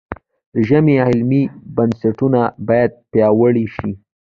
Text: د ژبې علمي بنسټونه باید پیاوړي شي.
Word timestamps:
د 0.53 0.55
ژبې 0.67 0.95
علمي 1.07 1.43
بنسټونه 1.75 2.41
باید 2.67 2.91
پیاوړي 3.11 3.65
شي. 3.75 3.91